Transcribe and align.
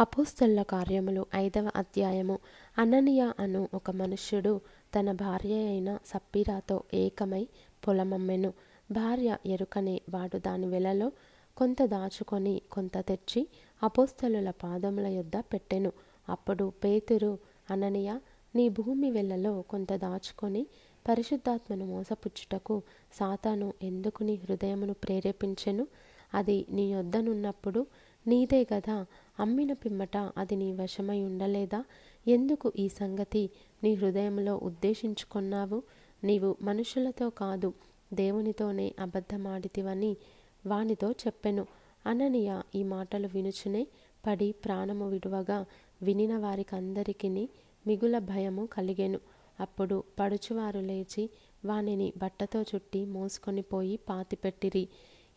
అపోస్తల 0.00 0.62
కార్యములు 0.62 1.26
ఐదవ 1.34 1.70
అధ్యాయము. 1.76 2.38
అననియ 2.78 3.32
అను 3.38 3.68
ఒక 3.74 3.90
మనుష్యుడు 3.90 4.60
తన 4.98 5.12
భార్య 5.12 5.54
అయిన 5.54 5.98
సప్పీరాతో 6.06 6.82
ఏకమై 6.94 7.48
పొలమమ్మెను. 7.88 8.52
భార్య 8.90 9.36
ఎరుకనే 9.46 10.00
వాడు 10.10 10.38
దాని 10.38 10.66
వెలలో 10.66 11.12
కొంత 11.56 11.82
దాచుకొని 11.82 12.62
కొంత 12.72 12.98
తెచ్చి 12.98 13.48
అపోస్తలుల 13.82 14.50
పాదముల 14.50 15.06
యొద్ద 15.06 15.36
పెట్టెను. 15.36 15.92
అప్పుడు 16.28 16.72
పేతురు 16.84 17.38
అననియ 17.70 18.18
నీ 18.54 18.68
భూమి 18.68 19.10
వెలలో 19.10 19.62
కొంత 19.62 19.92
దాచుకొని 19.92 20.66
పరిశుద్ధాత్మను 21.08 21.86
మోసపుచ్చుటకు 21.86 22.82
సాతాను 23.12 23.72
ఎందుకు 23.82 24.22
నీ 24.22 24.34
హృదయమును 24.34 24.92
ప్రేరేపించెను? 24.94 25.86
అది 26.34 26.66
నీ 26.70 26.92
యొద్దనున్నప్పుడు 26.92 27.86
నీదే 28.26 28.66
గదా 28.74 29.06
అమ్మిన 29.40 29.72
పిమ్మట 29.72 30.16
అది 30.16 30.56
నీ 30.56 30.72
వశమై 30.72 31.22
ఉండలేదా? 31.22 31.84
ఎందుకు 32.28 32.72
ఈ 32.78 32.88
సంగతి? 32.88 33.50
నీ 33.84 33.94
హృదయంలో 33.94 34.56
ఉద్దేశించుకొన్నావు? 34.56 35.82
నీవు 36.24 36.56
మనుషులతో 36.62 37.30
కాదు 37.30 37.72
దేవునితోనే 38.12 38.94
అబద్ధమాడితివని 39.00 40.16
వానితో 40.66 41.10
చెప్పెను. 41.10 41.66
అననియ 42.06 42.60
ఈ 42.74 42.82
మాటలు 42.82 43.28
వినుచునే 43.34 43.86
పడి 44.26 44.52
ప్రాణము 44.52 45.08
విడువగా 45.08 45.66
వినిన 46.02 46.36
వారికందరికీ 46.36 47.48
మిగుల 47.86 48.18
భయము 48.18 48.66
కలిగెను. 48.66 49.20
అప్పుడు 49.60 50.04
పడుచువారు 50.18 50.80
లేచి 50.80 51.30
వానిని 51.64 52.12
బట్టతో 52.16 52.62
చుట్టి 52.62 53.04
మోసుకొని 53.04 53.62
పోయి 53.62 53.96
పాతిపెట్టిరి. 53.96 54.88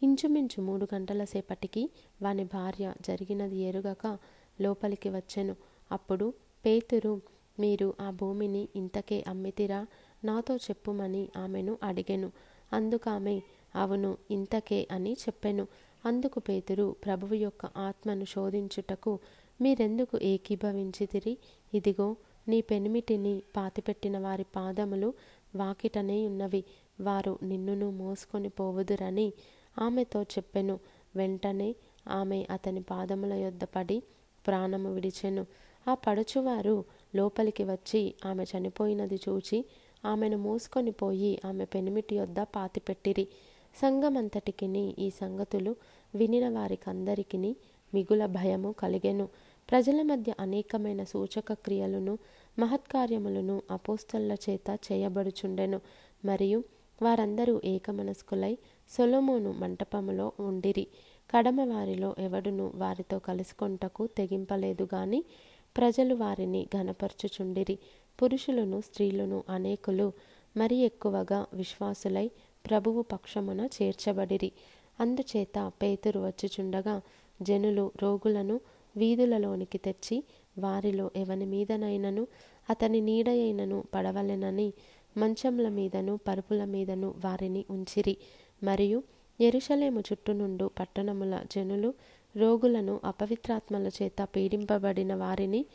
ఇంచుమించు 0.03 0.61
మూడు 0.61 0.87
గంటల 0.95 1.23
సేపటికి 1.23 1.89
వాని 2.21 2.43
భార్య 2.43 2.93
జరిగినది 3.01 3.57
ఎరుగక 3.57 4.17
లోపలికి 4.61 5.09
వచ్చెను. 5.09 5.55
అప్పుడు 5.91 6.33
పేతురు 6.65 7.21
మీరు 7.59 7.93
ఆ 8.01 8.09
భూమిని 8.09 8.67
ఇంతకే 8.75 9.23
అమ్మితిరా? 9.27 9.87
నాతో 10.23 10.55
చెప్పుమని 10.55 11.29
ఆమెను 11.37 11.77
అడిగెను. 11.83 12.31
అందుకామె 12.73 13.41
అవును 13.75 14.17
ఇంతకే 14.31 14.87
అని 14.91 15.13
చెప్పెను. 15.13 15.67
అందుకు 16.05 16.39
పేతురు 16.39 16.95
ప్రభువు 17.05 17.33
యొక్క 17.33 17.65
ఆత్మను 17.65 18.25
శోధించుటకు 18.25 19.19
మీరెందుకు 19.61 20.19
ఏకీభవించితిరి? 20.21 21.37
ఇదిగో 21.73 22.15
నీ 22.47 22.61
పెనిమిటిని 22.61 23.43
పాతిపెట్టిన 23.57 24.19
వారి 24.19 24.45
పాదములు 24.55 25.13
వాకిటనే 25.55 26.27
ఉన్నవి. 26.27 26.63
వారు 27.01 27.39
నిన్నును 27.43 27.91
మోసుకొని 27.91 28.49
పోవుదురని 28.49 29.33
ఆమెతో 29.79 30.23
చెప్పెను. 30.23 30.79
వెంటనే 31.15 31.75
ఆమె 32.07 32.47
అతని 32.49 32.81
పాదముల 32.81 33.33
యొద్ద 33.33 33.63
పడి 33.63 34.03
ప్రాణము 34.47 34.93
విడిచెను. 34.93 35.45
ఆ 35.87 35.93
పడుచువారు 35.93 36.85
లోపలికి 37.15 37.63
వచ్చి 37.63 38.13
ఆమె 38.25 38.43
చనిపోయినది 38.43 39.15
చూచి 39.15 39.65
ఆమెను 40.05 40.37
మోసుకొని 40.37 40.91
పోయి 40.91 41.41
ఆమె 41.45 41.65
పెనిమిటి 41.65 42.15
యొద్ద 42.15 42.39
పాతిపెట్టిరి. 42.39 43.27
సంఘమంతటికిని 43.75 44.95
ఈ 44.99 45.09
సంగతులు 45.09 45.75
వినిన 46.15 46.49
వారికందరికీ 46.49 47.55
మిగుల 47.93 48.25
భయము 48.25 48.71
కలిగెను. 48.71 49.29
ప్రజల 49.71 50.01
మధ్య 50.01 50.33
అనేకమైన 50.39 51.03
సూచక 51.03 51.53
క్రియలను 51.53 52.17
మహత్కార్యములను 52.59 53.61
అపోస్తల 53.71 54.35
చేత 54.49 54.79
చేయబడుచుండెను. 54.91 55.81
మరియు 56.25 56.63
వారందరూ 57.01 57.61
ఏకమనస్కులై 57.65 58.57
సొలొమోను 58.89 59.51
మంటపములో 59.51 60.31
ఉండిరి. 60.39 60.87
కడమ 61.35 61.61
వారిలో 61.61 62.15
ఎవడును 62.19 62.71
వారితో 62.75 63.19
కలుసుకొంటకు 63.19 64.07
తెగింపలేదు 64.07 64.87
గాని 64.95 65.25
ప్రజలు 65.77 66.15
వారిని 66.15 66.67
ఘనపరచుచుండిరి. 66.75 67.79
పురుషులను 68.21 68.81
స్త్రీలను 68.81 69.43
అనేకులు 69.49 70.11
మరి 70.57 70.75
ఎక్కువగా 70.75 71.45
విశ్వాసులై 71.53 72.31
ప్రభువు 72.69 73.01
పక్షమున 73.01 73.67
చేర్చబడిరి. 73.81 74.51
అందుచేత 74.99 75.71
పేతురు 75.81 76.19
వచ్చుచుండగా 76.19 77.01
జనులు 77.41 77.91
రోగులను 78.01 78.59
వీధులలోనికి 78.97 79.77
తెచ్చి 79.77 80.23
వారిలో 80.59 81.11
ఎవని 81.15 81.45
మీదనైనను 81.45 82.27
అతని 82.69 83.01
నీడయైనను 83.01 83.83
పడవలెనని 83.93 84.73
మంచంల 85.17 85.69
మీదను 85.69 86.19
పరుపుల 86.27 86.65
మీదను 86.65 87.13
వారిని 87.25 87.65
ఉంచిరి. 87.69 88.17
మరియు 88.63 89.03
ఎరుషలేము 89.41 89.99
చుట్టునుండు 89.99 90.69
పట్టణముల 90.79 91.43
జనులు 91.55 91.93
రోగులను 92.37 92.99
అపవిత్రాత్మల 93.05 93.87
చేత 93.87 94.27
పీడింపబడిన 94.35 95.13
వారిని 95.13 95.65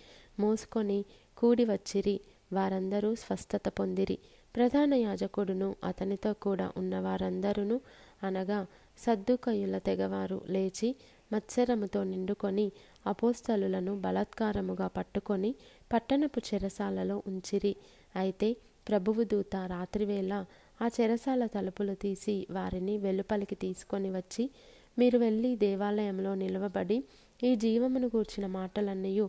మోసుకొని 0.40 1.04
కూడి 1.38 1.64
వచ్చిరి. 1.64 2.20
వారందరూ 2.52 3.14
స్వస్థత 3.14 3.68
పొందిరి. 3.68 4.18
ప్రధాన 4.56 4.94
యాజకుడును 4.94 5.76
అతనితో 5.84 6.32
కూడా 6.32 6.72
ఉన్న 6.76 6.98
వారందరూ 6.98 7.80
అనగా 8.22 8.66
సద్దుకయుల 8.98 9.78
తెగవారు 9.78 10.40
లేచి 10.48 10.96
మత్సరముతో 11.32 12.04
నిండుకొని 12.04 12.72
అపోస్తలులను 13.06 14.00
బలాత్కారముగా 14.00 14.86
పట్టుకొని 14.86 15.54
పట్టణపు 15.92 16.40
చెరసాలలో 16.40 17.22
ఉంచిరి. 17.26 17.76
అయితే 18.16 18.56
ప్రభువు 18.88 19.22
దూత 19.24 19.56
రాత్రివేళ 19.56 20.44
ఆ 20.82 20.88
చెరసాల 21.00 21.46
తలుపులు 21.46 21.94
తీసి 21.94 22.46
వారిని 22.50 22.98
వెలుపలికి 22.98 23.54
తీసుకొని 23.54 24.10
వచ్చి 24.10 24.50
మీరు 24.98 25.18
వెళ్ళి 25.18 25.56
దేవాలయంలో 25.56 26.34
నిలవబడి 26.34 27.04
ఈ 27.44 27.54
జీవమును 27.54 28.06
గూర్చిన 28.06 28.46
మాటలన్నీ 28.46 29.20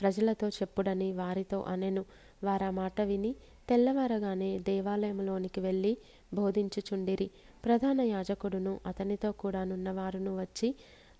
ప్రజలతో 0.00 0.48
చెప్పుడని 0.48 1.12
వారితో 1.12 1.60
అనెను. 1.62 2.04
వారా 2.44 2.70
మాట 2.70 3.00
విని 3.00 3.34
తెల్లవారగానే 3.68 4.58
దేవాలయంలోనికి 4.58 5.60
వెళ్ళి 5.60 5.96
బోధించుచుండిరి. 6.34 7.30
ప్రధాన 7.64 8.00
యాజకుడును 8.00 8.80
అతనితో 8.86 9.32
కూడా 9.32 9.64
నున్నవారును 9.64 10.40
వచ్చి 10.40 10.74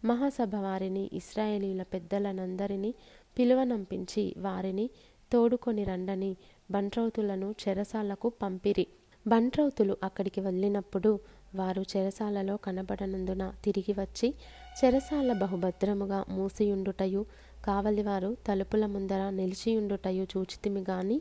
మహాసభ 0.04 0.54
వారిని 0.56 1.10
ఇస్రాయేలీల 1.12 1.82
పెద్దలనందరినీ 1.82 2.94
పిలువనంపించి 3.38 4.34
వారిని 4.38 4.90
తోడుకొని 5.32 5.84
రండని 5.84 6.36
బంట్రౌతులను 6.70 7.54
చెరసాలకు 7.62 8.28
పంపిరి. 8.42 8.86
బంట్రౌతులు 9.26 9.96
అక్కడికి 10.02 10.40
వెళ్ళినప్పుడు 10.40 11.20
వారు 11.54 11.82
చెరసాలలో 11.92 12.56
కనబడనందున 12.56 13.54
తిరిగి 13.64 13.92
వచ్చి 14.00 14.28
చెరసాల 14.78 15.32
బహుభద్రముగా 15.32 16.24
మూసియుండుటయు 16.28 17.22
కావలివారు 17.64 18.36
తలుపుల 18.46 18.86
ముందర 18.86 19.30
నిలిచియుండుటయు 19.30 20.26
చూచితిమి 20.32 20.84
గాని 20.90 21.18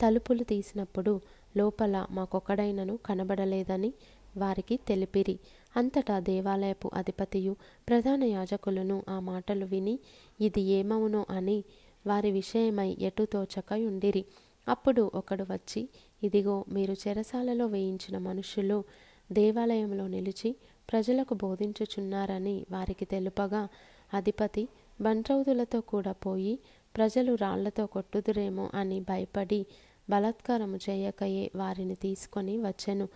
తలుపులు 0.00 0.44
తీసినప్పుడు 0.44 1.20
లోపల 1.56 2.06
మాకొకడైనను 2.10 2.98
కనబడలేదని 3.06 3.90
వారికి 4.36 4.76
తెలిపిరి. 4.88 5.36
అంతటా 5.76 6.18
దేవాలయపు 6.20 6.90
అధిపతియు 6.94 7.56
ప్రధాన 7.88 8.24
యాజకులను 8.24 9.02
ఆ 9.08 9.20
మాటలు 9.20 9.64
విని 9.64 9.98
ఇది 10.40 10.60
ఏమవునో 10.60 11.26
అని 11.30 11.58
వారి 12.06 12.30
విషయమై 12.30 12.96
ఎటు 13.00 13.24
తోచక 13.24 13.72
ఉండిరి 13.72 14.24
అప్పుడు 14.66 15.10
ఒకడు 15.14 15.44
వచ్చి 15.50 15.88
ఇదిగో 16.22 16.64
మీరు 16.68 16.92
చెరసాలలో 16.92 17.66
వేయించిన 17.66 18.18
మనుషులు 18.18 18.84
దేవాలయంలో 19.32 20.08
నిలిచి 20.08 20.50
ప్రజలకు 20.90 21.34
బోధించుచున్నారని 21.34 22.66
వారికి 22.70 23.04
తెలుపగా 23.04 23.68
అధిపతి 24.14 24.68
బంట్రౌదులతో 25.00 25.80
కూడా 25.80 26.12
పోయి 26.12 26.54
ప్రజలు 26.96 27.34
రాళ్ళతో 27.34 27.86
కొట్టుదురేమో 27.86 28.70
అని 28.74 29.00
భయపడి 29.00 29.66
బలాత్కారము 30.10 30.78
చేయకయే 30.90 31.50
వారిని 31.56 31.94
తీసుకొని 31.94 32.58
వచ్చెను. 32.58 33.06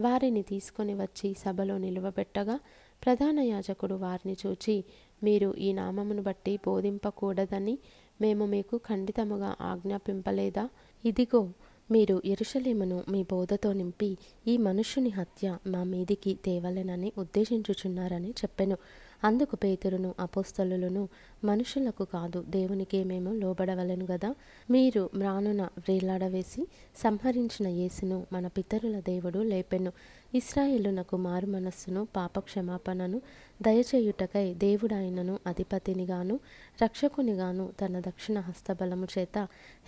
వారిని 0.00 0.42
తీసుకొని 0.42 0.94
వచ్చి 0.94 1.34
సభలో 1.34 1.78
నిలువబెట్టగా 1.78 2.56
ప్రధాన 3.02 3.38
యాజకుడు 3.40 3.94
వారిని 3.94 4.36
చూచి 4.46 4.84
మీరు 5.22 5.54
ఈ 5.56 5.72
నామమును 5.72 6.22
బట్టి 6.22 6.60
బోధింపకూడదని 6.66 7.78
మేము 8.20 8.46
మీకు 8.46 8.76
ఖండితముగా 8.88 9.56
ఆజ్ఞాపింపలేదా? 9.60 10.68
ఇదిగో 11.04 11.40
మీరు 11.90 12.22
ఎరుషలేమును 12.24 13.04
మీ 13.10 13.22
బోధతో 13.22 13.72
నింపి 13.72 14.08
ఈ 14.46 14.56
మనుష్యుని 14.56 15.10
హత్య 15.10 15.58
మా 15.66 15.84
మీదికి 15.84 16.38
తేవలెనని 16.44 17.12
ఉద్దేశించుచున్నారని 17.18 18.30
చెప్పెను. 18.30 18.76
అందుకు 19.24 19.56
పేతురును 19.56 20.14
అపోస్తలులను 20.20 21.08
మనుషులకు 21.44 22.04
కాదు 22.04 22.44
దేవునికే 22.48 23.04
మేము 23.04 23.32
లోబడవలను 23.32 24.06
గదా. 24.10 24.34
మీరు 24.70 25.10
మ్రానున 25.14 25.62
వ్రేలాడవేసి 25.62 26.68
సంహరించిన 26.96 27.68
యేసును 27.68 28.26
మన 28.32 28.46
పితరుల 28.46 29.00
దేవుడు 29.00 29.38
లేపెను. 29.38 29.92
ఇస్రాయేలునకు 30.34 31.16
మారు 31.16 31.46
మనస్సును 31.46 32.08
పాపక్షమాపణను 32.16 33.22
దయచేయుటకై 33.62 34.54
దేవుడాయనను 34.54 35.38
అధిపతినిగాను 35.46 36.40
రక్షకునిగాను 36.82 37.72
తన 37.80 38.00
దక్షిణ 38.00 38.40
హస్తబలము 38.40 39.06
చేత 39.18 39.38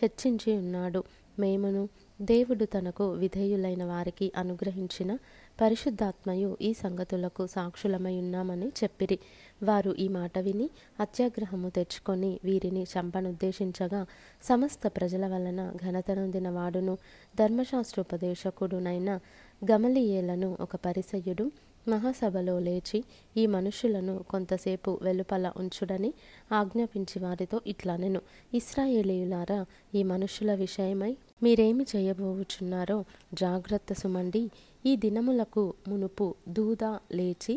హెచ్చించి 0.03 0.53
ఉన్నాడు. 0.57 1.05
మేమును 1.39 1.89
దేవుడు 2.21 2.65
తనకు 2.65 3.11
విధేయులైన 3.13 3.85
వారికి 3.85 4.33
అనుగ్రహించిన 4.37 5.19
పరిశుద్ధాత్మయు 5.61 6.57
ఈ 6.63 6.73
సంగతులకు 6.73 7.47
సాక్షులమై 7.47 8.15
ఉన్నామని 8.19 8.69
చెప్పిరి. 8.69 9.19
వారు 9.63 9.95
ఈ 9.99 10.09
మాట 10.09 10.39
విని 10.39 10.71
అత్యాగ్రహము 11.01 11.69
తెచ్చుకొని 11.69 12.41
వీరిని 12.45 12.83
చంపనుద్దేశించగా 12.83 14.07
సమస్త 14.43 14.89
ప్రజల 14.89 15.27
వలన 15.27 15.73
ఘనతనొందిన 15.77 16.49
వాడును 16.51 16.99
ధర్మశాస్త్రోపదేశకుడునైన 17.39 19.21
గమలియేలను 19.71 20.57
ఒక 20.61 20.77
పరిసయుడు 20.77 21.53
మహాసభలో 21.89 22.59
లేచి 22.59 23.05
ఈ 23.37 23.47
మనుషులను 23.47 24.25
కొంతసేపు 24.31 24.99
వెలుపల 25.03 25.53
ఉంచుడని 25.57 26.15
ఆజ్ఞాపించి 26.53 27.19
వారితో 27.23 27.61
ఇట్లా 27.67 27.97
నేను 27.97 28.21
ఇస్రాయేలీయులారా 28.55 29.67
ఈ 29.95 30.03
మనుషుల 30.03 30.55
విషయమై 30.55 31.17
మీరేమి 31.43 31.87
చేయబోవుచున్నారో 31.97 33.05
జాగ్రత్త 33.35 33.93
సుమండి. 33.93 34.51
ఈ 34.87 34.97
దినములకు 34.97 35.63
మునుపు 35.89 36.27
దూద 36.49 36.85
లేచి 37.13 37.55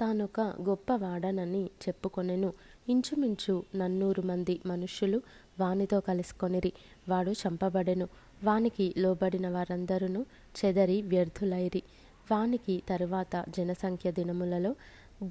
తానొక 0.00 0.40
గొప్పవాడనని 0.40 1.60
చెప్పుకొనెను. 1.84 2.50
ఇంచుమించు 2.88 3.54
నన్నూరు 3.74 4.22
మంది 4.22 4.60
మనుష్యులు 4.66 5.18
వానితో 5.60 6.00
కలుసుకొనిరి. 6.00 6.72
వాడు 7.08 7.30
చంపబడెను. 7.32 8.06
వానికి 8.44 8.94
లోబడిన 8.98 9.48
వారందరూ 9.48 10.22
చెదరి 10.58 11.02
వ్యర్థులైరి. 11.02 11.82
వానికి 12.30 12.82
తరువాత 12.88 13.44
జనసంఖ్య 13.48 14.12
దినములలో 14.12 14.72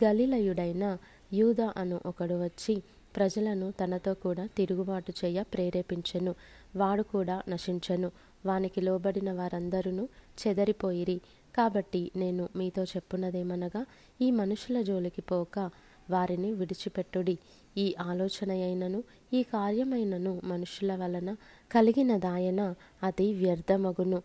గలిలయుడైన 0.03 0.85
యూద 1.33 1.61
అను 1.77 1.99
ఒకడు 2.05 2.43
వచ్చి 2.43 2.75
ప్రజలను 3.15 3.71
తనతో 3.71 4.13
కూడా 4.13 4.45
తిరుగుబాటు 4.57 5.13
చేయ 5.21 5.43
ప్రేరేపించెను. 5.53 6.33
వాడు 6.75 7.03
కూడా 7.13 7.41
నశించెను. 7.49 8.11
వానికి 8.45 8.81
లోబడిన 8.81 9.31
వారందరూ 9.33 10.07
చెదరిపోయిరి. 10.41 11.17
కాబట్టి 11.55 12.11
నేను 12.15 12.49
మీతో 12.55 12.83
చెప్పున్నదేమనగా 12.83 13.85
ఈ 14.21 14.31
మనుషుల 14.31 14.81
జోలికి 14.81 15.21
పోక 15.21 15.69
వారిని 16.09 16.53
విడిచిపెట్టుడి. 16.53 17.37
ఈ 17.77 17.95
ఆలోచన 17.99 18.51
అయినను 18.51 19.03
ఈ 19.33 19.43
కార్యమైనను 19.43 20.41
మనుషుల 20.43 20.95
వలన 20.95 21.35
కలిగిన 21.71 22.17
దాయన 22.17 22.75
అది 23.03 23.33
వ్యర్థమగును. 23.33 24.21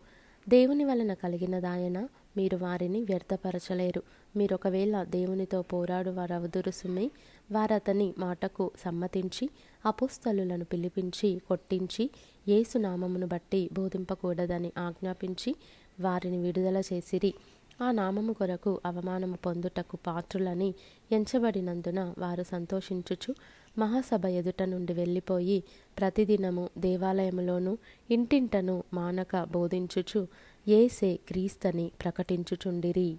దేవుని 0.49 0.85
వలన 0.85 1.15
కలిగిన 1.15 1.61
దాయన 1.61 2.09
మీరు 2.37 2.57
వారిని 2.57 3.03
వ్యర్థపరచలేరు. 3.03 4.03
మీరు 4.37 4.55
ఒకవేళ 4.55 5.03
దేవునితో 5.03 5.63
పోరాడు 5.63 6.11
వారవుదురు 6.11 6.71
సుమి 6.71 7.11
వారతని 7.53 8.15
మాటకు 8.19 8.71
సమ్మతించి 8.85 9.51
అపుస్తలులను 9.87 10.65
పిలిపించి 10.65 11.39
కొట్టించి 11.49 12.11
ఏసునామమును 12.49 13.27
బట్టి 13.27 13.71
బోధింపకూడదని 13.73 14.73
ఆజ్ఞాపించి 14.79 15.57
వారిని 16.01 16.37
విడుదల 16.37 16.83
చేసిరి. 16.93 17.35
ఆ 17.83 17.91
నామము 17.91 18.33
కొరకు 18.33 18.81
అవమానము 18.87 19.37
పొందుటకు 19.37 19.99
పాత్రులని 20.07 20.75
ఎంచబడినందున 21.13 22.15
వారు 22.19 22.43
సంతోషించుచు 22.43 23.35
మహాసభ 23.79 24.27
ఎదుట 24.27 24.63
నుండి 24.63 24.93
వెళ్ళిపోయి 24.93 25.63
ప్రతిదినము 25.99 26.69
దేవాలయములోను 26.79 27.79
ఇంటింటను 28.11 28.85
మానక 28.95 29.45
బోధించుచు 29.45 30.29
ఏసే 30.69 31.19
క్రీస్తని 31.29 31.91
ప్రకటించుచుండిరి. 32.05 33.17